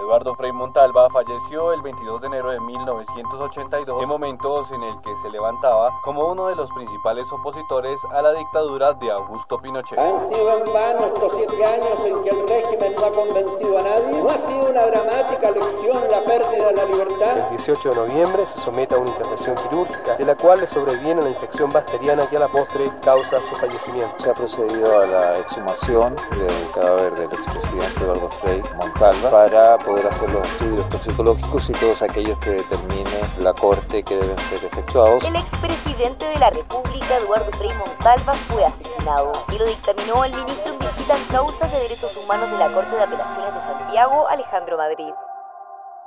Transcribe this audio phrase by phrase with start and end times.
[0.00, 5.14] Eduardo Frei Montalva falleció el 22 de enero de 1982 en momentos en el que
[5.22, 9.98] se levantaba como uno de los principales opositores a la dictadura de Augusto Pinochet.
[9.98, 13.82] Han sido en vano estos siete años en que el régimen no ha convencido a
[13.82, 14.22] nadie.
[14.22, 17.38] No ha sido una dramática lección la pérdida de la libertad.
[17.38, 21.22] El 18 de noviembre se somete a una intervención quirúrgica de la cual le sobreviene
[21.22, 24.14] la infección bacteriana que a la postre causa su fallecimiento.
[24.18, 30.06] Se ha procedido a la exhumación del cadáver del expresidente Eduardo Frei Montalva para poder
[30.06, 33.10] hacer los estudios toxicológicos y todos aquellos que determine
[33.40, 35.24] la Corte que deben ser efectuados.
[35.24, 39.32] El expresidente de la República, Eduardo Frei Montalva, fue asesinado.
[39.32, 42.94] Así lo dictaminó el ministro en visita en causas de derechos humanos de la Corte
[42.94, 45.12] de Apelaciones de Santiago, Alejandro Madrid.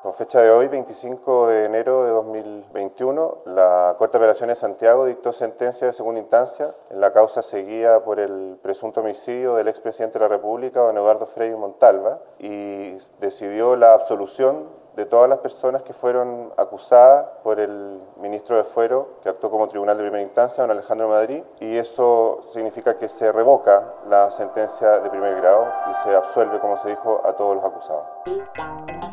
[0.04, 5.06] Con fecha de hoy, 25 de enero de 2021, la Corte de Apelaciones de Santiago
[5.06, 10.20] dictó sentencia de segunda instancia en la causa seguida por el presunto homicidio del expresidente
[10.20, 15.84] de la República, don Eduardo Frei Montalva, y decidió la absolución de todas las personas
[15.84, 20.64] que fueron acusadas por el ministro de Fuero, que actuó como tribunal de primera instancia,
[20.64, 25.96] don Alejandro Madrid, y eso significa que se revoca la sentencia de primer grado y
[26.04, 29.13] se absuelve, como se dijo, a todos los acusados.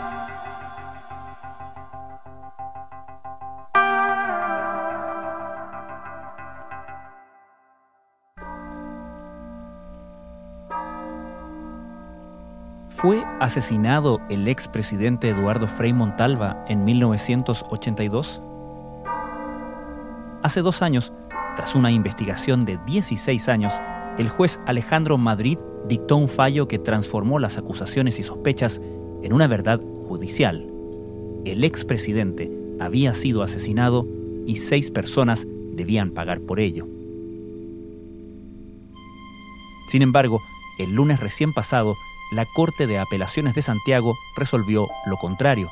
[13.41, 18.39] Asesinado el expresidente Eduardo Frei Montalva en 1982?
[20.43, 21.11] Hace dos años,
[21.55, 23.73] tras una investigación de 16 años,
[24.19, 28.79] el juez Alejandro Madrid dictó un fallo que transformó las acusaciones y sospechas
[29.23, 30.67] en una verdad judicial.
[31.43, 34.07] El expresidente había sido asesinado
[34.45, 36.87] y seis personas debían pagar por ello.
[39.87, 40.39] Sin embargo,
[40.77, 41.95] el lunes recién pasado,
[42.31, 45.71] la Corte de Apelaciones de Santiago resolvió lo contrario.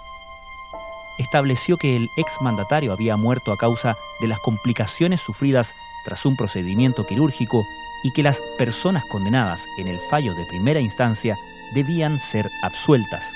[1.17, 5.73] Estableció que el exmandatario había muerto a causa de las complicaciones sufridas
[6.05, 7.63] tras un procedimiento quirúrgico
[8.03, 11.35] y que las personas condenadas en el fallo de primera instancia
[11.73, 13.33] debían ser absueltas.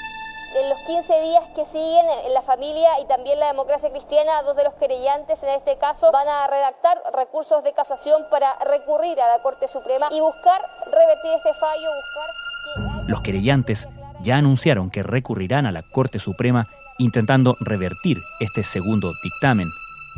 [0.55, 4.63] En los 15 días que siguen, la familia y también la democracia cristiana, dos de
[4.63, 9.41] los querellantes en este caso, van a redactar recursos de casación para recurrir a la
[9.41, 12.42] Corte Suprema y buscar revertir ese fallo, buscar
[13.07, 13.87] los querellantes
[14.21, 19.67] ya anunciaron que recurrirán a la Corte Suprema intentando revertir este segundo dictamen.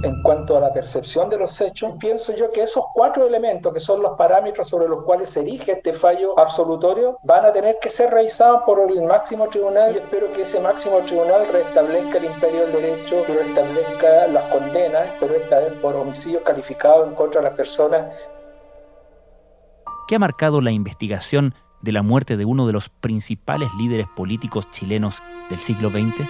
[0.03, 3.79] En cuanto a la percepción de los hechos, pienso yo que esos cuatro elementos, que
[3.79, 7.89] son los parámetros sobre los cuales se erige este fallo absolutorio, van a tener que
[7.89, 12.67] ser revisados por el máximo tribunal y espero que ese máximo tribunal restablezca el imperio
[12.67, 17.47] del derecho y restablezca las condenas, pero esta vez por homicidio calificado en contra de
[17.47, 18.13] las personas.
[20.09, 24.69] ¿Qué ha marcado la investigación de la muerte de uno de los principales líderes políticos
[24.71, 26.27] chilenos del siglo XX?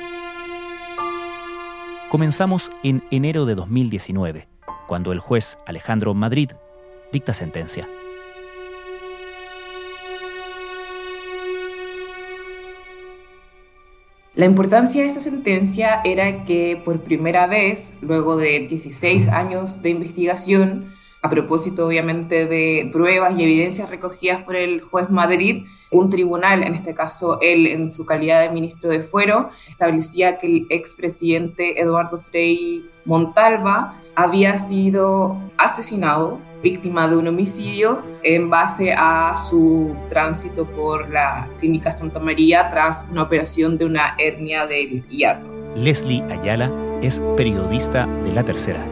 [2.09, 4.49] Comenzamos en enero de 2019,
[4.85, 6.51] cuando el juez Alejandro Madrid
[7.13, 7.87] dicta sentencia.
[14.35, 19.91] La importancia de esa sentencia era que por primera vez, luego de 16 años de
[19.91, 20.93] investigación,
[21.25, 26.75] a propósito obviamente de pruebas y evidencias recogidas por el juez Madrid, un tribunal, en
[26.75, 32.19] este caso él en su calidad de ministro de Fuero, establecía que el expresidente Eduardo
[32.19, 41.09] Frei Montalva había sido asesinado, víctima de un homicidio, en base a su tránsito por
[41.09, 45.47] la Clínica Santa María tras una operación de una hernia del hiato.
[45.75, 46.71] Leslie Ayala
[47.01, 48.85] es periodista de La Tercera.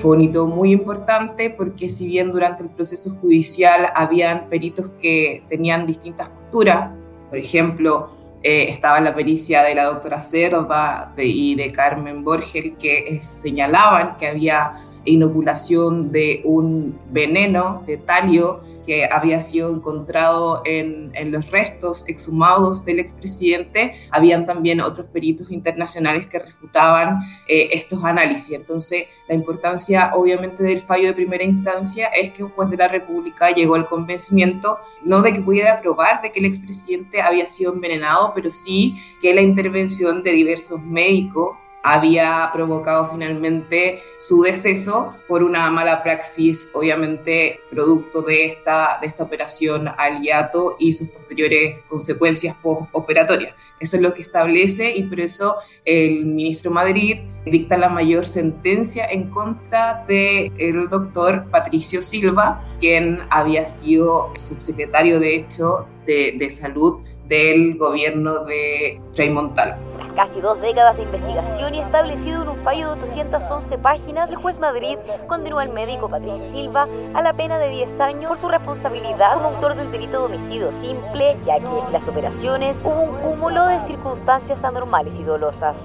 [0.00, 5.86] Fue un muy importante porque si bien durante el proceso judicial habían peritos que tenían
[5.86, 6.90] distintas posturas,
[7.28, 8.10] por ejemplo,
[8.42, 14.28] eh, estaba la pericia de la doctora Cerda y de Carmen Borgel que señalaban que
[14.28, 22.84] había inoculación de un veneno de talio que había sido encontrado en, los restos exhumados
[22.84, 28.52] del expresidente, habían también otros peritos internacionales que refutaban eh, estos análisis.
[28.52, 32.88] Entonces, la importancia obviamente del fallo de primera instancia es que un juez de la
[32.88, 37.72] República llegó al convencimiento no de que pudiera probar de que el expresidente había sido
[37.72, 41.56] envenenado, pero sí que la intervención de diversos médicos
[41.86, 49.22] había provocado finalmente su deceso por una mala praxis, obviamente producto de esta, de esta
[49.22, 53.54] operación al hiato y sus posteriores consecuencias postoperatorias.
[53.78, 59.06] Eso es lo que establece y por eso el ministro Madrid dicta la mayor sentencia
[59.06, 66.50] en contra del el doctor Patricio Silva, quien había sido subsecretario de hecho de, de
[66.50, 69.76] salud del gobierno de Frei Montal.
[69.96, 74.36] Tras casi dos décadas de investigación y establecido en un fallo de 811 páginas, el
[74.36, 74.96] juez Madrid
[75.26, 79.48] condenó al médico Patricio Silva a la pena de 10 años por su responsabilidad como
[79.48, 83.80] autor del delito de homicidio simple, ya que en las operaciones hubo un cúmulo de
[83.80, 85.78] circunstancias anormales y dolosas.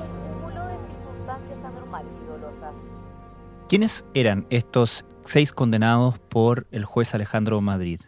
[3.68, 8.02] ¿Quiénes eran estos seis condenados por el juez Alejandro Madrid?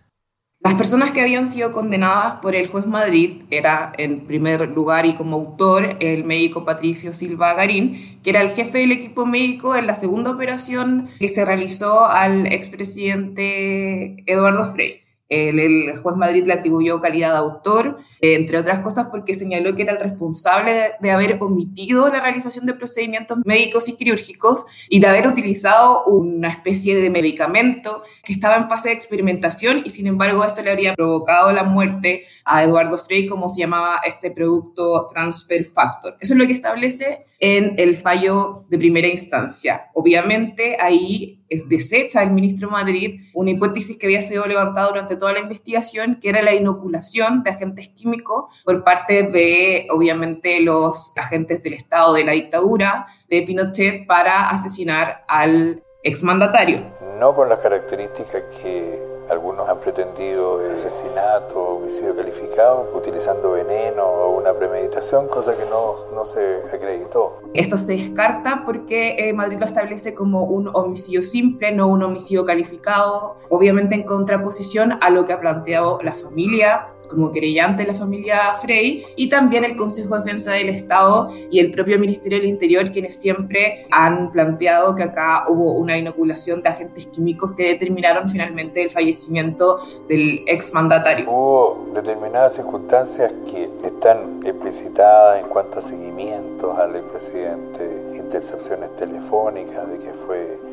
[0.63, 5.13] Las personas que habían sido condenadas por el juez Madrid era, en primer lugar y
[5.13, 9.87] como autor, el médico Patricio Silva Garín, que era el jefe del equipo médico en
[9.87, 15.02] la segunda operación que se realizó al expresidente Eduardo Frei.
[15.33, 19.83] El, juez Madrid le atribuyó calidad de autor, eh, entre otras cosas porque señaló que
[19.83, 25.07] era el responsable de, haber omitido la realización de procedimientos médicos y quirúrgicos y de
[25.07, 30.43] haber utilizado una especie de medicamento que estaba en fase de experimentación y sin embargo
[30.43, 35.65] esto le habría provocado la muerte a Eduardo Frey, como se llamaba este producto transfer
[35.65, 36.15] factor.
[36.19, 39.89] Eso es lo que establece en el fallo de primera instancia.
[39.93, 45.33] Obviamente ahí es desecha el ministro Madrid una hipótesis que había sido levantada durante toda
[45.33, 51.61] la investigación, que era la inoculación de agentes químicos por parte de, obviamente, los agentes
[51.61, 56.81] del Estado de la dictadura de Pinochet para asesinar al exmandatario.
[57.19, 64.53] No por las características que algunos han pretendido asesinato, homicidio calificado, utilizando veneno o una
[64.53, 67.39] premeditación, cosa que no, no se acreditó.
[67.53, 72.45] Esto se descarta porque eh, Madrid lo establece como un homicidio simple, no un homicidio
[72.45, 77.97] calificado, obviamente en contraposición a lo que ha planteado la familia como querellante de la
[77.97, 82.47] familia Frey y también el Consejo de Defensa del Estado y el propio Ministerio del
[82.47, 88.27] Interior, quienes siempre han planteado que acá hubo una inoculación de agentes químicos que determinaron
[88.27, 91.29] finalmente el fallecimiento del exmandatario.
[91.29, 99.99] Hubo determinadas circunstancias que están explicitadas en cuanto a seguimientos al expresidente, intercepciones telefónicas de
[99.99, 100.72] que fue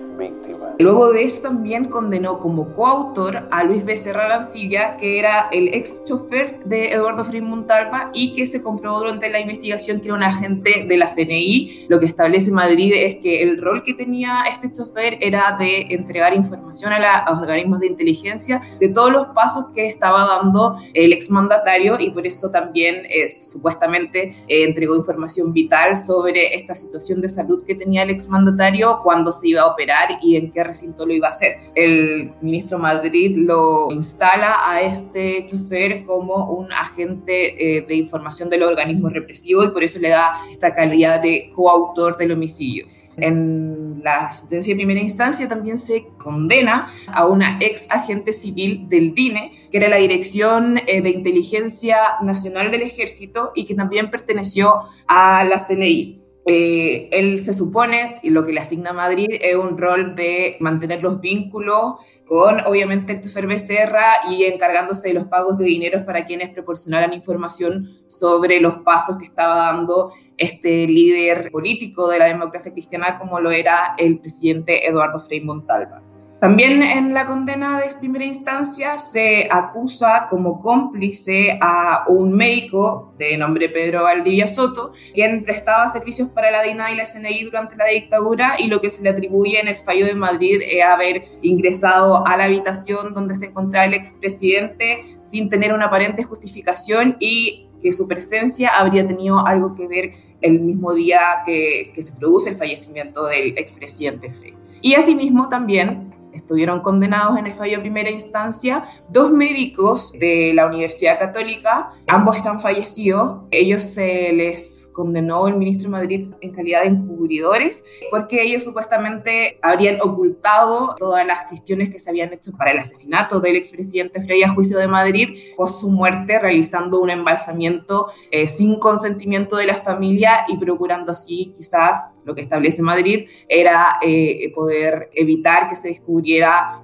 [0.79, 6.05] Luego de eso también condenó como coautor a Luis Becerra Lancilla, que era el ex
[6.05, 10.23] chofer de Eduardo Frei Montalva y que se comprobó durante la investigación que era un
[10.23, 11.87] agente de la CNI.
[11.89, 16.35] Lo que establece Madrid es que el rol que tenía este chofer era de entregar
[16.35, 21.99] información a, los organismos de inteligencia de todos los pasos que estaba dando el exmandatario
[22.01, 23.03] y por eso también
[23.39, 29.31] supuestamente eh, entregó información vital sobre esta situación de salud que tenía el exmandatario cuando
[29.33, 31.59] se iba a operar y en qué recinto lo iba a hacer.
[31.75, 38.63] El ministro Madrid lo instala a este chofer como un agente eh, de información del
[38.63, 42.87] organismo represivo y por eso le da esta calidad de coautor del homicidio.
[43.17, 49.15] En la sentencia de primera instancia también se condena a una ex agente civil del
[49.15, 54.83] DINE, que era la Dirección eh, de Inteligencia Nacional del Ejército y que también perteneció
[55.07, 56.20] a la CNI.
[56.47, 60.57] Eh, él se supone, y lo que le asigna a Madrid es un rol de
[60.61, 61.97] mantener los vínculos
[62.27, 67.13] con, obviamente, el chofer Becerra y encargándose de los pagos de dineros para quienes proporcionaran
[67.13, 73.39] información sobre los pasos que estaba dando este líder político de la democracia cristiana, como
[73.39, 76.10] lo era el presidente Eduardo Frei Montalva.
[76.41, 83.37] También en la condena de primera instancia se acusa como cómplice a un médico de
[83.37, 87.85] nombre Pedro Valdivia Soto, quien prestaba servicios para la DINA y la SNI durante la
[87.89, 92.27] dictadura y lo que se le atribuye en el fallo de Madrid es haber ingresado
[92.27, 97.93] a la habitación donde se encontraba el expresidente sin tener una aparente justificación y que
[97.93, 102.57] su presencia habría tenido algo que ver el mismo día que, que se produce el
[102.57, 104.55] fallecimiento del expresidente Frey.
[104.81, 108.85] Y asimismo también estuvieron condenados en el fallo de primera instancia.
[109.09, 115.85] Dos médicos de la Universidad Católica, ambos están fallecidos, ellos se les condenó el ministro
[115.85, 121.99] de Madrid en calidad de encubridores porque ellos supuestamente habrían ocultado todas las gestiones que
[121.99, 125.91] se habían hecho para el asesinato del expresidente Frey a juicio de Madrid por su
[125.91, 132.35] muerte realizando un embalsamiento eh, sin consentimiento de la familia y procurando así quizás lo
[132.35, 136.20] que establece Madrid era eh, poder evitar que se descubriera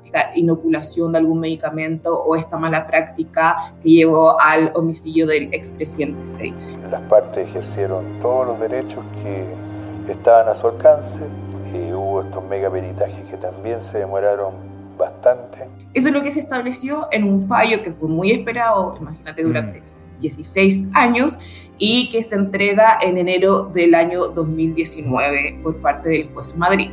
[0.05, 6.23] esta inoculación de algún medicamento o esta mala práctica que llevó al homicidio del expresidente
[6.37, 6.55] Frey.
[6.91, 11.27] Las partes ejercieron todos los derechos que estaban a su alcance.
[11.75, 14.55] y hubo estos megaperitajes que también se demoraron
[14.97, 15.69] bastante.
[15.93, 19.83] Eso es lo que se estableció en un fallo que fue muy esperado, imagínate, durante
[20.21, 20.97] 16 mm.
[20.97, 21.39] años
[21.79, 26.91] y que se entrega en enero del año 2019 por parte del juez Madrid.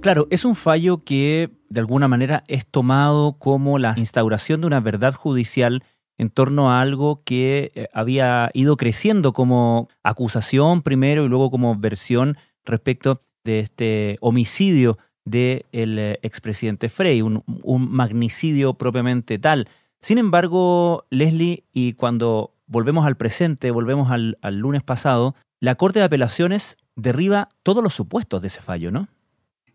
[0.00, 4.80] Claro, es un fallo que de alguna manera es tomado como la instauración de una
[4.80, 5.82] verdad judicial
[6.18, 11.76] en torno a algo que eh, había ido creciendo como acusación primero y luego como
[11.76, 15.64] versión respecto de este homicidio del
[15.98, 17.42] eh, expresidente Frey, un,
[17.90, 19.68] magnicidio propiamente tal.
[20.00, 25.98] Sin embargo, Leslie, y cuando volvemos al presente, volvemos al, al lunes pasado, la Corte
[25.98, 29.08] de Apelaciones derriba todos los supuestos de ese fallo, ¿no?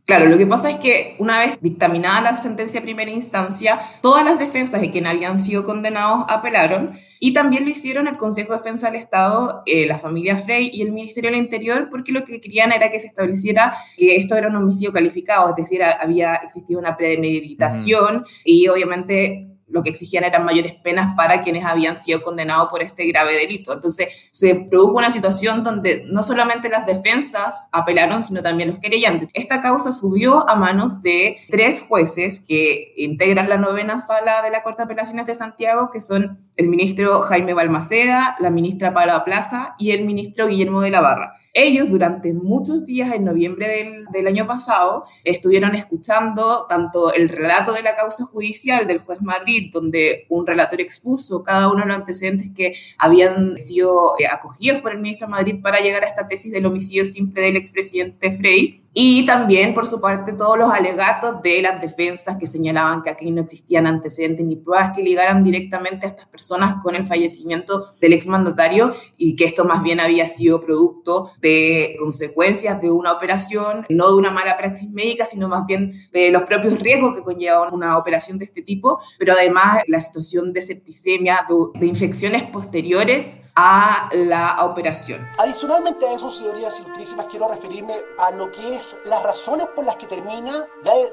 [0.06, 4.26] Claro, lo que pasa es que una vez dictaminada la sentencia de primera instancia, todas
[4.26, 8.58] las defensas de quienes habían sido condenados apelaron y también lo hicieron el Consejo de
[8.58, 12.42] Defensa del Estado, eh, la familia Frey y el Ministerio del Interior, porque lo que
[12.42, 16.80] querían era que se estableciera que esto era un homicidio calificado, es decir, había existido
[16.80, 22.70] una premeditación y obviamente lo que exigían eran mayores penas para quienes habían sido condenados
[22.70, 23.74] por este grave delito.
[23.74, 29.30] Entonces, se produjo una situación donde no solamente las defensas apelaron, sino también los querellantes.
[29.34, 34.64] Esta causa subió a manos de tres jueces que integran la novena sala de la
[34.64, 39.76] Corte de Apelaciones de Santiago, que son el ministro Jaime Balmaceda, la ministra Paula Plaza
[39.78, 41.41] y el ministro Guillermo de la Barra.
[41.54, 43.68] Ellos durante muchos días en noviembre
[44.14, 49.70] del, año pasado estuvieron escuchando tanto el relato de la causa judicial del juez Madrid,
[49.74, 54.94] donde un relator expuso cada uno de los antecedentes que habían sido eh, acogidos por
[54.94, 59.26] el ministro Madrid para llegar a esta tesis del homicidio simple del expresidente Frey, y
[59.26, 63.42] también, por su parte, todos los alegatos de las defensas que señalaban que aquí no
[63.42, 68.94] existían antecedentes ni pruebas que ligaran directamente a estas personas con el fallecimiento del exmandatario
[69.16, 74.18] y que esto más bien había sido producto de consecuencias de una operación, no de
[74.18, 78.40] una mala praxis médica, sino más bien de los propios riesgos que conllevaban una operación
[78.40, 84.58] de este tipo, pero además la situación de septicemia, de, de infecciones posteriores a la
[84.66, 85.26] operación.
[85.38, 89.96] Adicionalmente a eso, señorías ilustrísimas, quiero referirme a lo que es las razones por las
[89.96, 90.66] que termina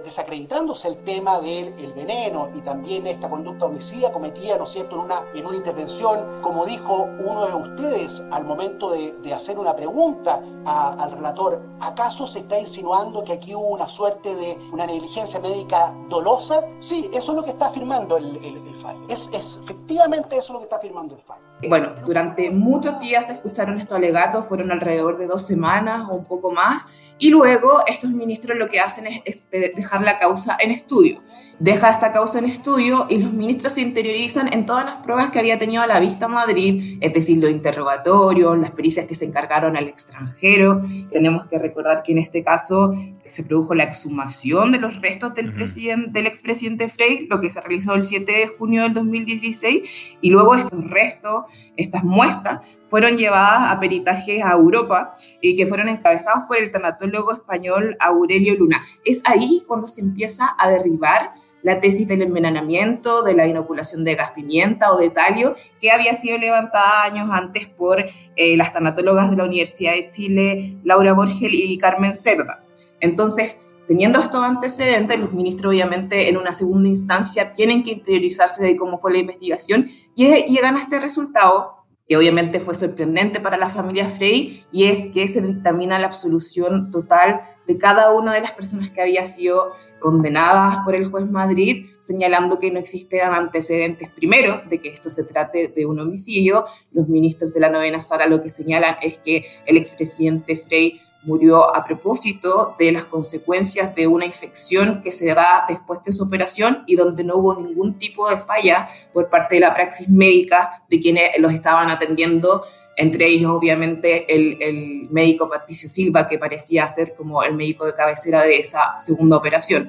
[0.05, 5.03] desacreditándose el tema del veneno y también esta conducta homicida cometida, ¿no es cierto?, en
[5.03, 9.75] una, en una intervención, como dijo uno de ustedes al momento de, de hacer una
[9.75, 15.41] pregunta al relator, ¿acaso se está insinuando que aquí hubo una suerte de una negligencia
[15.41, 16.63] médica dolosa?
[16.79, 19.01] Sí, eso es lo que está afirmando el, el, el fallo.
[19.09, 21.43] Es, es, efectivamente eso es lo que está afirmando el fallo.
[21.69, 26.25] Bueno, durante muchos días se escucharon estos alegatos, fueron alrededor de dos semanas o un
[26.25, 26.87] poco más,
[27.19, 31.23] y luego estos ministros lo que hacen es dejar la causa en estudio
[31.59, 35.39] deja esta causa en estudio y los ministros se interiorizan en todas las pruebas que
[35.39, 39.77] había tenido a la vista Madrid, es decir, los interrogatorios, las pericias que se encargaron
[39.77, 40.81] al extranjero.
[41.11, 42.95] Tenemos que recordar que en este caso
[43.27, 47.61] se produjo la exhumación de los restos del, presidente, del expresidente Frey, lo que se
[47.61, 49.83] realizó el 7 de junio del 2016,
[50.21, 51.45] y luego estos restos,
[51.77, 57.33] estas muestras, fueron llevadas a peritajes a Europa y que fueron encabezados por el tanatólogo
[57.33, 58.83] español Aurelio Luna.
[59.05, 64.15] Es ahí cuando se empieza a derribar la tesis del envenenamiento, de la inoculación de
[64.15, 68.05] gas pimienta o de talio, que había sido levantada años antes por
[68.37, 72.63] eh, las tanatólogas de la Universidad de Chile, Laura Borgel y Carmen Cerda.
[73.01, 78.77] Entonces, teniendo estos antecedentes, los ministros obviamente en una segunda instancia tienen que interiorizarse de
[78.77, 83.69] cómo fue la investigación y llegan a este resultado que obviamente fue sorprendente para la
[83.69, 88.53] familia Frey, y es que se dictamina la absolución total de cada una de las
[88.53, 94.63] personas que había sido condenadas por el juez Madrid, señalando que no existían antecedentes primero
[94.69, 96.67] de que esto se trate de un homicidio.
[96.93, 101.75] Los ministros de la novena sala lo que señalan es que el expresidente Frey murió
[101.75, 106.85] a propósito de las consecuencias de una infección que se da después de su operación
[106.87, 111.01] y donde no hubo ningún tipo de falla por parte de la praxis médica de
[111.01, 112.65] quienes los estaban atendiendo,
[112.99, 117.95] entre ellos obviamente el, el médico Patricio Silva, que parecía ser como el médico de
[117.95, 119.89] cabecera de esa segunda operación.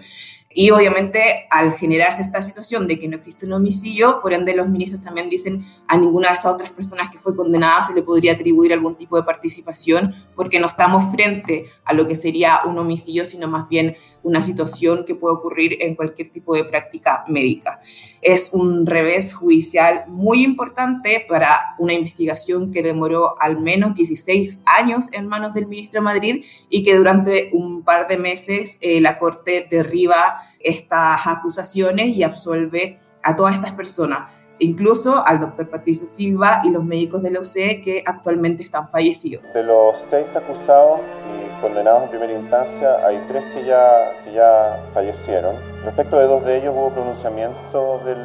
[0.51, 4.67] Y obviamente al generarse esta situación de que no existe un homicidio, por ende los
[4.67, 8.33] ministros también dicen a ninguna de estas otras personas que fue condenada se le podría
[8.33, 13.25] atribuir algún tipo de participación porque no estamos frente a lo que sería un homicidio,
[13.25, 17.79] sino más bien una situación que puede ocurrir en cualquier tipo de práctica médica.
[18.21, 25.13] Es un revés judicial muy importante para una investigación que demoró al menos 16 años
[25.13, 29.19] en manos del ministro de Madrid y que durante un par de meses eh, la
[29.19, 34.31] Corte derriba estas acusaciones y absolve a todas estas personas.
[34.59, 39.43] incluso al doctor Patricio Silva y los médicos de la UCE que actualmente están fallecidos.
[39.53, 44.83] De los seis acusados y condenados en primera instancia, hay tres que ya, que ya
[44.93, 45.55] fallecieron.
[45.83, 48.17] Respecto de dos de ellos hubo pronunciamiento del,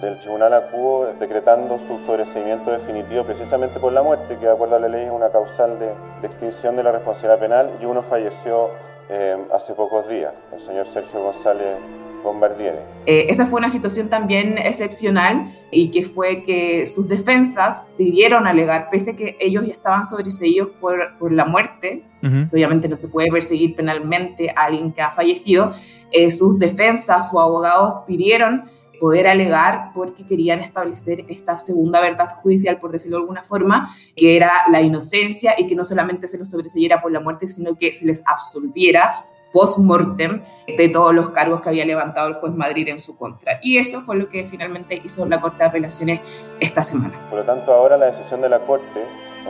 [0.00, 4.80] del Tribunal Acuo decretando su sobreseimiento definitivo precisamente por la muerte, que de acuerdo a
[4.80, 8.70] la ley es una causal de, de extinción de la responsabilidad penal, y uno falleció
[9.08, 11.78] eh, hace pocos días, el señor Sergio González
[12.22, 12.80] Bombardiere.
[13.06, 18.88] Eh, esa fue una situación también excepcional y que fue que sus defensas pidieron alegar,
[18.90, 22.48] pese a que ellos ya estaban sobreseídos por, por la muerte, Ujú.
[22.52, 25.72] obviamente no se puede perseguir penalmente a alguien que ha fallecido,
[26.10, 28.64] eh, sus defensas o abogados pidieron
[28.98, 34.36] poder alegar porque querían establecer esta segunda verdad judicial, por decirlo de alguna forma, que
[34.36, 37.92] era la inocencia y que no solamente se los sobreseyera por la muerte, sino que
[37.92, 42.98] se les absolviera post-mortem de todos los cargos que había levantado el juez Madrid en
[42.98, 43.58] su contra.
[43.62, 46.20] Y eso fue lo que finalmente hizo la Corte de Apelaciones
[46.60, 47.14] esta semana.
[47.30, 49.04] Por lo tanto, ahora la decisión de la Corte,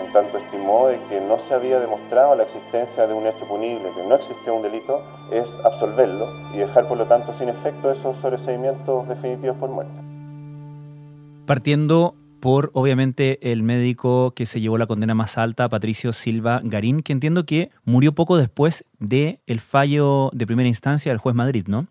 [0.05, 3.90] en tanto estimó de que no se había demostrado la existencia de un hecho punible,
[3.95, 5.02] que no existió un delito,
[5.33, 9.93] es absolverlo y dejar, por lo tanto, sin efecto esos sobreseimientos definitivos por muerte.
[11.47, 17.02] Partiendo por, obviamente, el médico que se llevó la condena más alta, Patricio Silva Garín,
[17.02, 21.64] que entiendo que murió poco después del el fallo de primera instancia del juez Madrid,
[21.67, 21.87] ¿no?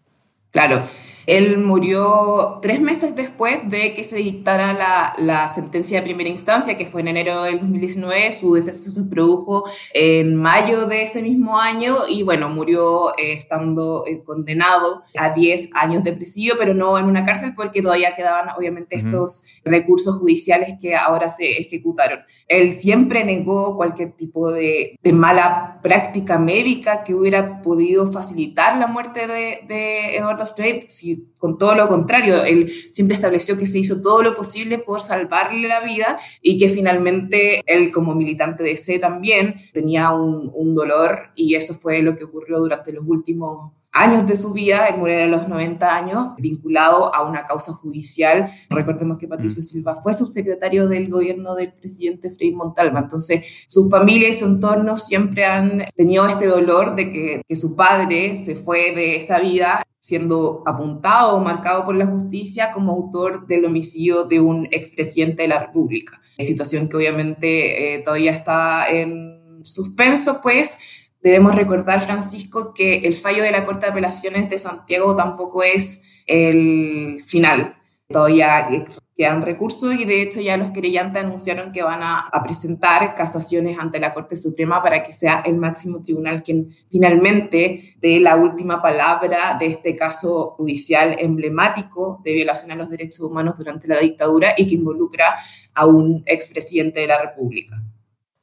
[0.52, 0.84] Claro,
[1.28, 6.78] él murió tres meses después de que se dictara la, la, sentencia de primera instancia,
[6.78, 8.32] que fue en enero del 2019.
[8.32, 14.06] Su deceso se produjo en mayo de ese mismo año y bueno, murió eh, estando
[14.08, 18.48] eh, condenado a 10 años de presidio, pero no en una cárcel porque todavía quedaban
[18.58, 19.06] obviamente uh -huh.
[19.06, 22.20] estos recursos judiciales que ahora se ejecutaron.
[22.48, 28.88] Él siempre negó cualquier tipo de, de mala práctica médica que hubiera podido facilitar la
[28.88, 30.86] muerte de, de Eduardo Frey,
[31.18, 35.02] si con todo lo contrario, él siempre estableció que se hizo todo lo posible por
[35.02, 40.76] salvarle la vida y que finalmente él como militante de C también tenía un, un
[40.76, 44.98] dolor y eso fue lo que ocurrió durante los últimos años de su vida, él
[44.98, 48.48] murió a los 90 años, vinculado a una causa judicial.
[48.70, 54.30] Recordemos que Patricio Silva fue subsecretario del gobierno del presidente Frei Montalva, entonces su familia
[54.30, 58.94] y su entorno siempre han tenido este dolor de que, que su padre se fue
[58.94, 64.40] de esta vida siendo apuntado o marcado por la justicia como autor del homicidio de
[64.40, 66.22] un expresidente de la República.
[66.40, 70.80] Situación que obviamente eh, todavía está en suspenso, pues
[71.22, 76.06] debemos recordar, Francisco, que el fallo de la Corte de Apelaciones de Santiago tampoco es
[76.26, 77.76] el final.
[78.08, 78.70] Todavía
[79.18, 83.80] quedan recursos y de hecho ya los querellantes anunciaron que van a, a, presentar casaciones
[83.80, 88.80] ante la Corte Suprema para que sea el máximo tribunal quien finalmente dé la última
[88.80, 94.54] palabra de este caso judicial emblemático de violación a los derechos humanos durante la dictadura
[94.56, 95.38] y que involucra
[95.74, 97.82] a un expresidente de la República.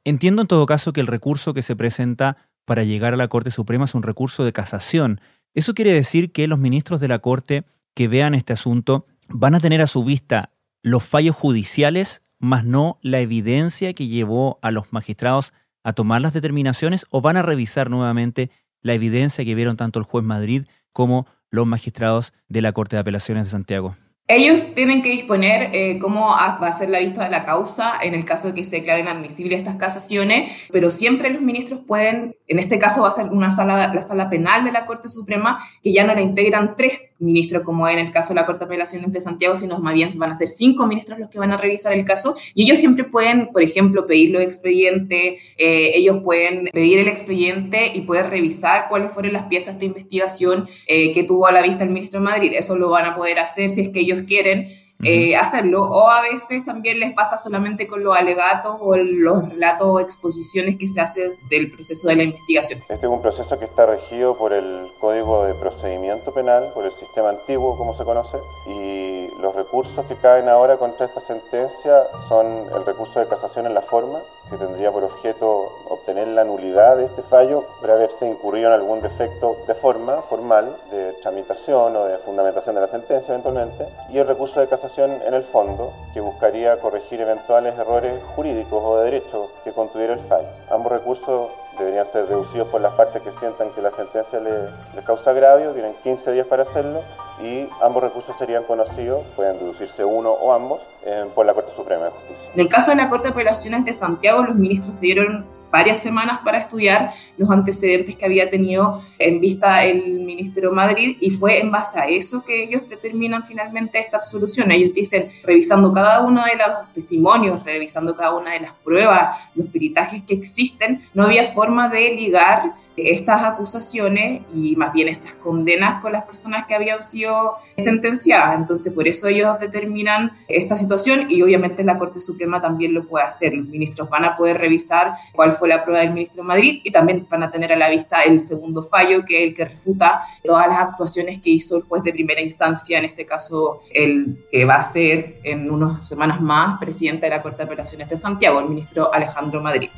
[0.03, 3.49] Entiendo en todo caso que el recurso que se presenta para llegar a la Corte
[3.49, 5.21] Suprema es un recurso de casación.
[5.53, 9.59] Eso quiere decir que los ministros de la Corte que vean este asunto van a
[9.59, 10.51] tener a su vista
[10.85, 15.51] los fallos judiciales, más no la evidencia que llevó a los magistrados
[15.83, 18.51] a tomar las determinaciones, o van a revisar nuevamente
[18.83, 22.99] la evidencia que vieron tanto el juez Madrid como los magistrados de la Corte de
[22.99, 23.95] Apelaciones de Santiago.
[24.27, 28.13] Ellos tienen que disponer eh, cómo va a ser la vista de la causa en
[28.13, 32.59] el caso de que se declaren admisibles estas casaciones, pero siempre los ministros pueden, en
[32.59, 35.93] este caso va a ser una sala, la sala penal de la Corte Suprema, que
[35.93, 39.11] ya no la integran tres ministros como en el caso de la Corte de Apelaciones
[39.11, 41.93] de Santiago, sino más bien van a ser cinco ministros los que van a revisar
[41.93, 46.99] el caso y ellos siempre pueden, por ejemplo, pedir los expedientes, eh, ellos pueden pedir
[46.99, 51.51] el expediente y poder revisar cuáles fueron las piezas de investigación eh, que tuvo a
[51.51, 52.51] la vista el ministro de Madrid.
[52.55, 54.69] Eso lo van a poder hacer si es que ellos quieren
[55.05, 59.87] eh, hacerlo, o a veces también les basta solamente con los alegatos o los relatos
[59.87, 62.79] o exposiciones que se hacen del proceso de la investigación.
[62.89, 66.93] Este es un proceso que está regido por el Código de Procedimiento Penal, por el
[66.93, 68.37] sistema antiguo, como se conoce,
[68.67, 73.73] y los recursos que caen ahora contra esta sentencia son el recurso de casación en
[73.73, 78.67] la forma, que tendría por objeto obtener la nulidad de este fallo por haberse incurrido
[78.67, 83.87] en algún defecto de forma formal, de tramitación o de fundamentación de la sentencia eventualmente,
[84.09, 88.97] y el recurso de casación en el fondo, que buscaría corregir eventuales errores jurídicos o
[88.97, 90.47] de derecho que contuviera el fallo.
[90.69, 95.03] Ambos recursos deberían ser deducidos por las partes que sientan que la sentencia les, les
[95.03, 97.01] causa agravio, tienen 15 días para hacerlo
[97.41, 102.05] y ambos recursos serían conocidos, pueden deducirse uno o ambos, eh, por la Corte Suprema
[102.05, 102.49] de Justicia.
[102.53, 106.01] En el caso de la Corte de Apelaciones de Santiago, los ministros se dieron varias
[106.01, 111.59] semanas para estudiar los antecedentes que había tenido en vista el Ministerio Madrid y fue
[111.59, 114.71] en base a eso que ellos determinan finalmente esta absolución.
[114.71, 119.67] Ellos dicen, revisando cada uno de los testimonios, revisando cada una de las pruebas, los
[119.67, 126.01] peritajes que existen, no había forma de ligar estas acusaciones y más bien estas condenas
[126.01, 128.55] con las personas que habían sido sentenciadas.
[128.57, 133.25] Entonces, por eso ellos determinan esta situación y obviamente la Corte Suprema también lo puede
[133.25, 133.53] hacer.
[133.53, 136.91] Los ministros van a poder revisar cuál fue la prueba del ministro de Madrid y
[136.91, 140.23] también van a tener a la vista el segundo fallo, que es el que refuta
[140.43, 144.65] todas las actuaciones que hizo el juez de primera instancia, en este caso el que
[144.65, 148.59] va a ser en unas semanas más presidente de la Corte de Apelaciones de Santiago,
[148.59, 149.89] el ministro Alejandro Madrid.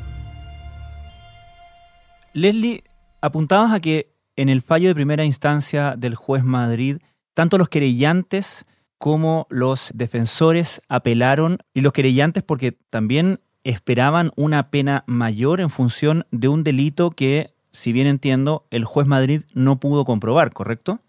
[2.33, 2.83] Leslie,
[3.21, 6.97] apuntabas a que en el fallo de primera instancia del juez Madrid,
[7.34, 8.65] tanto los querellantes
[8.97, 16.25] como los defensores apelaron, y los querellantes porque también esperaban una pena mayor en función
[16.32, 20.99] de un delito que, si bien entiendo, el juez Madrid no pudo comprobar, ¿correcto?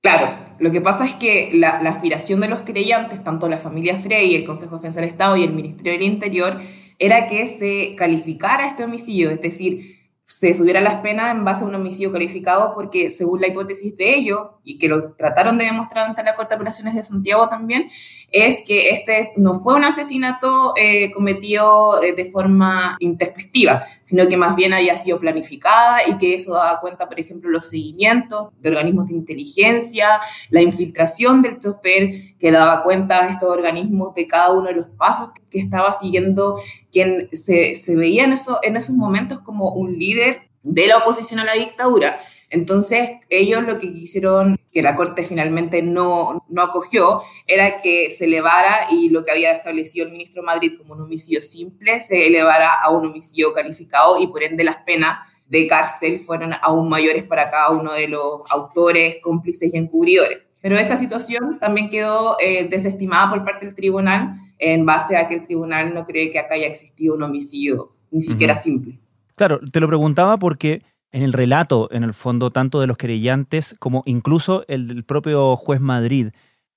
[0.00, 4.34] Claro, lo que pasa es que la, aspiración de los creyentes, tanto la familia Frey,
[4.34, 6.60] el Consejo de Defensa del Estado y el Ministerio del Interior,
[6.98, 9.93] era que se calificara este homicidio, es decir,
[10.24, 14.14] se subieran las penas en base a un homicidio calificado porque según la hipótesis de
[14.14, 17.90] ellos, y que lo trataron de demostrar ante la Corte de Apelaciones de Santiago también,
[18.32, 24.38] es que este no fue un asesinato eh, cometido eh, de forma intempestiva, sino que
[24.38, 28.70] más bien había sido planificada y que eso daba cuenta, por ejemplo, los seguimientos de
[28.70, 34.52] organismos de inteligencia, la infiltración del chofer, que daba cuenta a estos organismos de cada
[34.52, 36.58] uno de los pasos que estaba siguiendo
[36.94, 41.40] quien se, se veía en, eso, en esos momentos como un líder de la oposición
[41.40, 42.20] a la dictadura.
[42.50, 48.26] Entonces, ellos lo que quisieron, que la Corte finalmente no, no acogió, era que se
[48.26, 52.72] elevara y lo que había establecido el ministro Madrid como un homicidio simple, se elevara
[52.72, 57.50] a un homicidio calificado y por ende las penas de cárcel fueron aún mayores para
[57.50, 60.38] cada uno de los autores, cómplices y encubridores.
[60.62, 65.34] Pero esa situación también quedó eh, desestimada por parte del tribunal en base a que
[65.34, 68.98] el tribunal no cree que acá haya existido un homicidio ni siquiera simple.
[69.34, 73.74] Claro, te lo preguntaba porque en el relato, en el fondo, tanto de los querellantes
[73.78, 76.28] como incluso el del propio juez Madrid,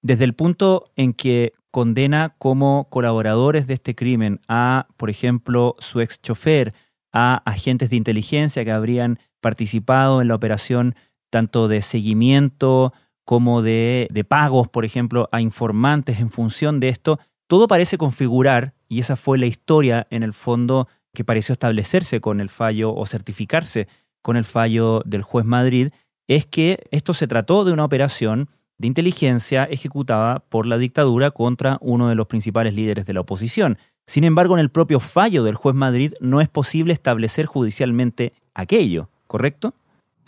[0.02, 6.02] desde el punto en que condena como colaboradores de este crimen a, por ejemplo, su
[6.02, 6.74] ex chofer,
[7.14, 10.96] a agentes de inteligencia que habrían participado en la operación
[11.30, 12.94] tanto de seguimiento
[13.26, 18.74] como de, de pagos, por ejemplo, a informantes en función de esto, todo parece configurar,
[18.90, 23.06] y esa fue la historia en el fondo que pareció establecerse con el fallo o
[23.06, 23.88] certificarse
[24.22, 25.90] con el fallo del juez Madrid,
[26.28, 31.78] es que esto se trató de una operación de inteligencia ejecutada por la dictadura contra
[31.82, 33.78] uno de los principales líderes de la oposición.
[34.06, 39.10] Sin embargo, en el propio fallo del juez Madrid no es posible establecer judicialmente aquello,
[39.26, 39.74] ¿correcto?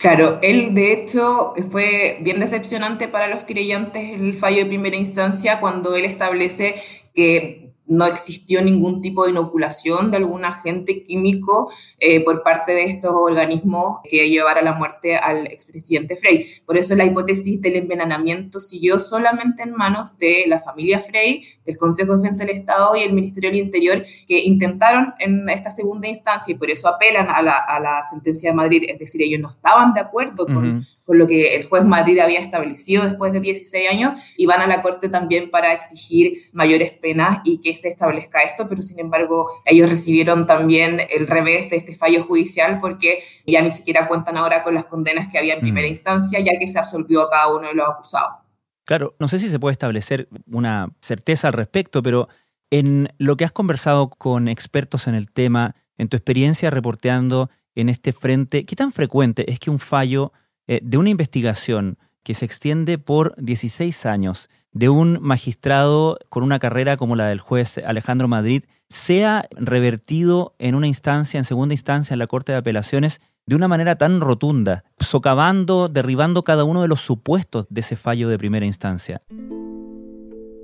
[0.00, 5.60] Claro, él de hecho fue bien decepcionante para los creyentes el fallo de primera instancia
[5.60, 6.76] cuando él establece
[7.14, 7.59] que
[7.90, 13.10] no existió ningún tipo de inoculación de algún agente químico eh, por parte de estos
[13.12, 16.46] organismos que llevara a la muerte al expresidente Frey.
[16.64, 21.76] Por eso la hipótesis del envenenamiento siguió solamente en manos de la familia Frey, del
[21.76, 26.06] Consejo de Defensa del Estado y el Ministerio del Interior, que intentaron en esta segunda
[26.06, 29.92] instancia y por eso apelan a la, sentencia de Madrid, es decir, ellos no estaban
[29.94, 34.12] de acuerdo con con lo que el juez Madrid había establecido después de 16 años
[34.36, 38.68] y van a la Corte también para exigir mayores penas y que se establezca esto,
[38.68, 43.72] pero sin embargo ellos recibieron también el revés de este fallo judicial porque ya ni
[43.72, 45.90] siquiera cuentan ahora con las condenas que había en primera mm.
[45.90, 48.30] instancia ya que se absolvió a cada uno de los acusados.
[48.84, 52.28] Claro, no sé si se puede establecer una certeza al respecto, pero
[52.70, 57.88] en lo que has conversado con expertos en el tema, en tu experiencia reporteando en
[57.88, 60.32] este frente, ¿qué tan frecuente es que un fallo
[60.72, 66.60] eh, de una investigación que se extiende por 16 años de un magistrado con una
[66.60, 72.14] carrera como la del juez Alejandro Madrid sea revertido en una instancia, en segunda instancia,
[72.14, 76.88] en la Corte de Apelaciones, de una manera tan rotunda, socavando, derribando cada uno de
[76.88, 79.20] los supuestos de ese fallo de primera instancia?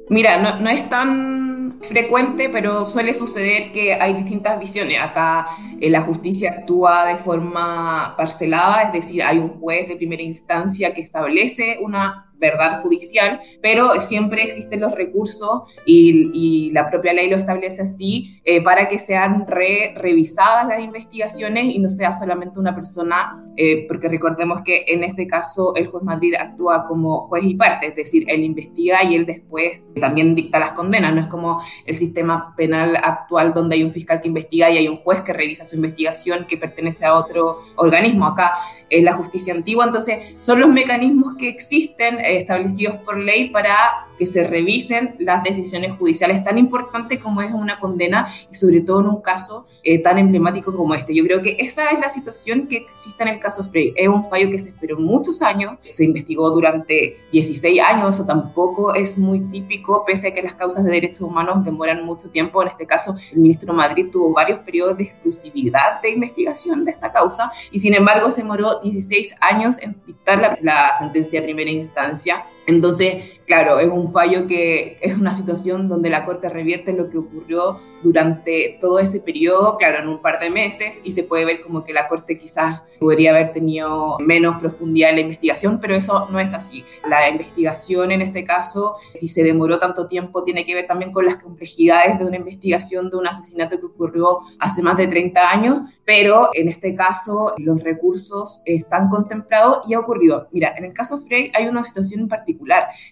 [0.09, 5.01] Mira, no, no es tan frecuente, pero suele suceder que hay distintas visiones.
[5.01, 5.49] Acá
[5.81, 10.93] eh, la justicia actúa de forma parcelada, es decir, hay un juez de primera instancia
[10.95, 17.37] que establece una verdad judicial, pero siempre existen los recursos y, la propia ley lo
[17.37, 22.75] establece así eh, para que sean re, revisadas las investigaciones y no sea solamente una
[22.75, 27.55] persona, eh, porque recordemos que en este caso el juez Madrid actúa como juez y
[27.55, 31.61] parte, es decir, él investiga y él después también dicta las condenas, no es como
[31.85, 35.33] el sistema penal actual donde hay un fiscal que investiga y hay un juez que
[35.33, 38.27] revisa su investigación que pertenece a otro organismo.
[38.27, 38.55] Acá
[38.89, 44.27] es la justicia antigua, entonces son los mecanismos que existen establecidos por ley para que
[44.27, 49.07] se revisen las decisiones judiciales tan importantes como es una condena y sobre todo en
[49.07, 51.15] un caso eh, tan emblemático como este.
[51.15, 53.93] Yo creo que esa es la situación que existe en el caso Frey.
[53.97, 58.95] Es un fallo que se esperó muchos años, se investigó durante 16 años, eso tampoco
[58.95, 62.63] es muy típico, pese a que las causas de derechos humanos demoran mucho tiempo.
[62.63, 67.13] En este caso, el ministro Madrid tuvo varios periodos de exclusividad de investigación de esta
[67.13, 71.71] causa y sin embargo se demoró 16 años en dictar la, la sentencia de primera
[71.71, 72.45] instancia.
[72.67, 77.19] Entonces, claro, es un fallo que es una situación donde la Corte revierte lo que
[77.19, 81.63] ocurrió durante todo ese periodo, claro, en un par de meses, y se puede ver
[81.63, 86.29] como que la Corte quizás podría haber tenido menos profundidad en la investigación, pero eso
[86.31, 86.85] no es así.
[87.09, 91.25] La investigación en este caso, si se demoró tanto tiempo, tiene que ver también con
[91.25, 95.91] las complejidades de una investigación de un asesinato que ocurrió hace más de 30 años,
[96.05, 100.49] pero en este caso los recursos están contemplados y ha ocurrido.
[100.53, 102.56] Mira, en el caso Frey hay una situación en particular,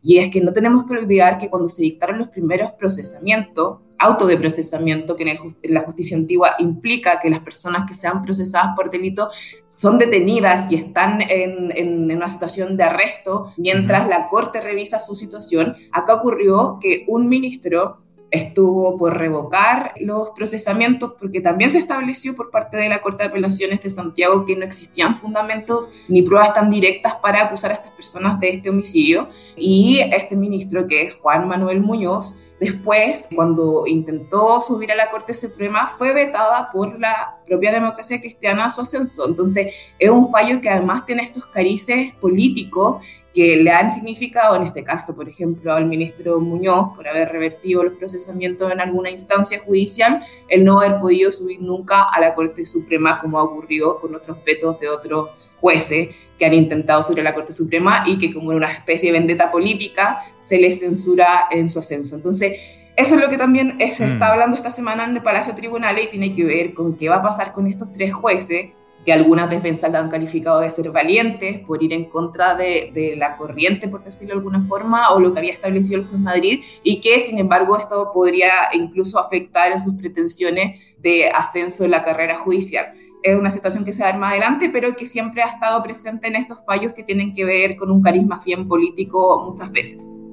[0.02, 4.26] y es que no tenemos que olvidar que cuando se dictaron los primeros procesamientos, auto
[4.26, 8.90] de procesamiento, que en, la justicia antigua implica que las personas que sean procesadas por
[8.90, 9.30] delito
[9.68, 15.14] son detenidas y están en, en, una situación de arresto mientras la corte revisa su
[15.14, 15.76] situación.
[15.92, 18.03] Acá ocurrió que un ministro
[18.34, 23.30] estuvo por revocar los procesamientos porque también se estableció por parte de la Corte de
[23.30, 27.92] Apelaciones de Santiago que no existían fundamentos ni pruebas tan directas para acusar a estas
[27.92, 34.60] personas de este homicidio y este ministro que es Juan Manuel Muñoz Después, cuando intentó
[34.62, 39.28] subir a la Corte Suprema, fue vetada por la propia democracia cristiana a su ascenso.
[39.28, 44.62] Entonces, es un fallo que además tiene estos carices políticos que le han significado, en
[44.62, 49.58] este caso, por ejemplo, al ministro Muñoz, por haber revertido los procesamientos en alguna instancia
[49.58, 54.14] judicial, el no haber podido subir nunca a la Corte Suprema como ha ocurrido con
[54.14, 58.50] otros vetos de otros jueces que han intentado sobre la Corte Suprema y que como
[58.50, 62.14] una especie de vendetta política se les censura en su ascenso.
[62.14, 62.52] Entonces,
[62.96, 64.30] eso es lo que también se está mm.
[64.30, 67.22] hablando esta semana en el Palacio Tribunal y tiene que ver con qué va a
[67.22, 68.70] pasar con estos tres jueces
[69.04, 73.16] que algunas defensas lo han calificado de ser valientes por ir en contra de, de,
[73.16, 76.64] la corriente, por decirlo de alguna forma, o lo que había establecido el juez Madrid,
[76.82, 82.02] y que sin embargo esto podría incluso afectar en sus pretensiones de ascenso en la
[82.02, 82.86] carrera judicial.
[83.22, 86.28] Es una situación que se va a más adelante, pero que siempre ha estado presente
[86.28, 90.26] en estos fallos que tienen que ver con un carisma bien político muchas veces.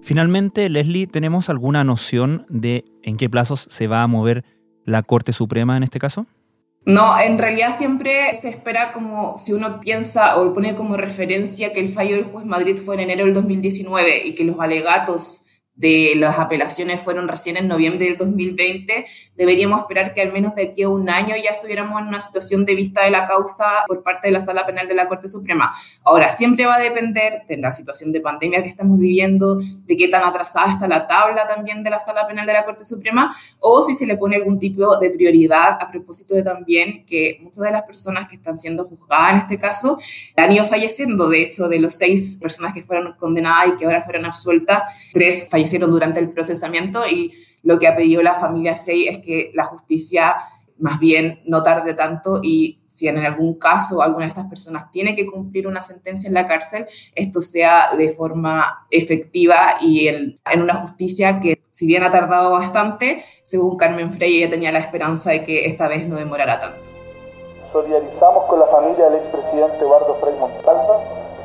[0.00, 4.44] Finalmente, Leslie, ¿tenemos alguna noción de en qué plazos se va a mover
[4.84, 6.26] la Corte Suprema en este caso?
[6.86, 11.80] No, en realidad siempre se espera como, si uno piensa o pone como referencia que
[11.80, 16.12] el fallo del juez Madrid fue en enero del 2019 y que los alegatos de
[16.16, 19.06] las apelaciones fueron recién en noviembre del 2020,
[19.36, 22.64] deberíamos esperar que al menos de aquí a un año ya estuviéramos en una situación
[22.64, 25.74] de vista de la causa por parte de la Sala Penal de la Corte Suprema.
[26.04, 30.08] Ahora, siempre va a depender de la situación de pandemia que estamos viviendo, de qué
[30.08, 33.82] tan atrasada está la tabla también de la Sala Penal de la Corte Suprema, o
[33.82, 37.72] si se le pone algún tipo de prioridad a propósito de también que muchas de
[37.72, 39.98] las personas que están siendo juzgadas en este caso
[40.36, 41.28] han ido falleciendo.
[41.28, 44.82] De hecho, de los seis personas que fueron condenadas y que ahora fueron absueltas,
[45.12, 49.18] tres fallecieron hicieron durante el procesamiento y lo que ha pedido la familia Frey es
[49.18, 50.36] que la justicia
[50.78, 55.14] más bien no tarde tanto y si en algún caso alguna de estas personas tiene
[55.14, 60.74] que cumplir una sentencia en la cárcel, esto sea de forma efectiva y en una
[60.76, 65.44] justicia que si bien ha tardado bastante, según Carmen Frey ella tenía la esperanza de
[65.44, 66.90] que esta vez no demorará tanto.
[67.72, 71.02] Solidarizamos con la familia del expresidente Eduardo Frei Montalva,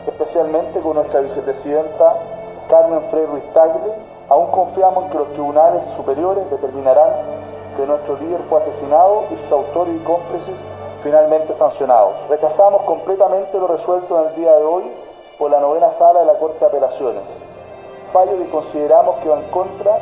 [0.08, 2.39] especialmente con nuestra vicepresidenta
[2.70, 3.94] Carmen Frey Ruiz Tagle,
[4.30, 7.10] Aún confiamos en que los tribunales superiores determinarán
[7.76, 10.62] que nuestro líder fue asesinado y sus autores y cómplices
[11.02, 12.28] finalmente sancionados.
[12.30, 14.84] Rechazamos completamente lo resuelto en el día de hoy
[15.40, 17.28] por la novena sala de la Corte de Apelaciones,
[18.12, 19.98] fallo que consideramos que va en contra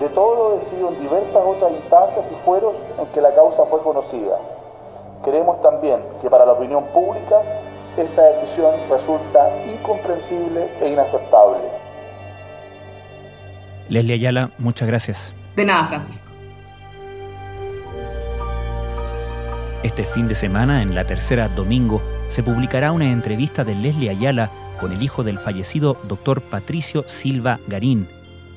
[0.00, 3.82] de todo lo decidido en diversas otras instancias y fueros en que la causa fue
[3.82, 4.38] conocida.
[5.22, 7.42] Creemos también que para la opinión pública
[7.98, 11.85] esta decisión resulta incomprensible e inaceptable.
[13.88, 15.34] Leslie Ayala, muchas gracias.
[15.54, 16.24] De nada, Francisco.
[19.82, 24.50] Este fin de semana, en la tercera domingo, se publicará una entrevista de Leslie Ayala
[24.80, 28.08] con el hijo del fallecido doctor Patricio Silva Garín,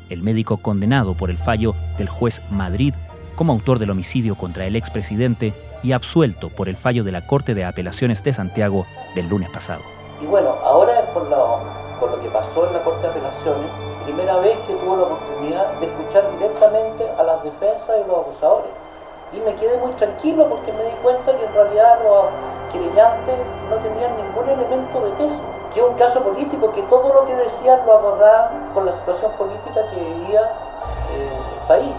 [0.10, 2.94] el médico condenado por el fallo del juez Madrid
[3.36, 7.54] como autor del homicidio contra el expresidente y absuelto por el fallo de la Corte
[7.54, 9.82] de Apelaciones de Santiago del lunes pasado.
[10.22, 11.62] Y bueno, ahora por lo,
[12.00, 13.72] con lo que pasó en la Corte de Apelaciones,
[14.10, 18.72] primera vez que tuve la oportunidad de escuchar directamente a las defensas y los acusadores.
[19.34, 22.26] Y me quedé muy tranquilo porque me di cuenta que en realidad los
[22.74, 23.36] querellantes
[23.70, 25.40] no tenían ningún elemento de peso.
[25.74, 29.86] Que un caso político, que todo lo que decían lo abordaban con la situación política
[29.94, 31.94] que vivía eh, el país.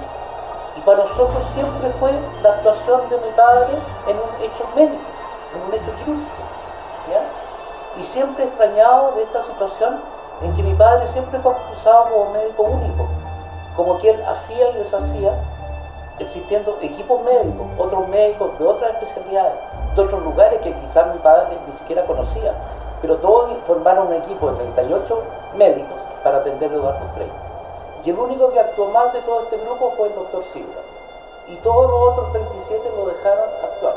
[0.77, 2.11] Y para nosotros siempre fue
[2.43, 3.75] la actuación de mi padre
[4.09, 5.03] en un hecho médico,
[5.55, 6.43] en un hecho quirúrgico.
[7.99, 10.01] Y siempre extrañado de esta situación
[10.43, 13.07] en que mi padre siempre fue acusado como médico único,
[13.77, 15.35] como quien hacía y deshacía,
[16.19, 19.59] existiendo equipos médicos, otros médicos de otras especialidades,
[19.95, 22.53] de otros lugares que quizás mi padre ni siquiera conocía,
[23.01, 25.23] pero todos formaron un equipo de 38
[25.57, 27.31] médicos para atender a Eduardo Frei.
[28.05, 30.81] Y el único que actuó mal de todo este grupo fue el doctor Silva.
[31.49, 33.97] Y todos los otros 37 lo dejaron actuar.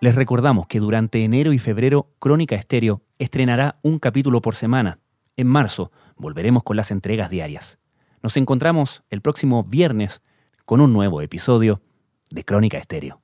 [0.00, 5.00] Les recordamos que durante enero y febrero Crónica Estéreo estrenará un capítulo por semana.
[5.36, 7.80] En marzo volveremos con las entregas diarias.
[8.22, 10.22] Nos encontramos el próximo viernes
[10.66, 11.82] con un nuevo episodio
[12.30, 13.20] de Crónica Estéreo.